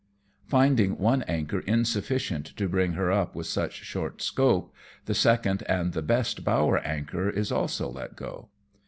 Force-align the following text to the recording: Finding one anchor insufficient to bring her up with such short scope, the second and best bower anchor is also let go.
Finding 0.47 0.97
one 0.97 1.21
anchor 1.27 1.59
insufficient 1.59 2.47
to 2.57 2.67
bring 2.67 2.93
her 2.93 3.11
up 3.11 3.35
with 3.35 3.45
such 3.45 3.73
short 3.85 4.19
scope, 4.19 4.73
the 5.05 5.13
second 5.13 5.61
and 5.69 6.07
best 6.07 6.43
bower 6.43 6.79
anchor 6.79 7.29
is 7.29 7.51
also 7.51 7.87
let 7.87 8.15
go. 8.15 8.49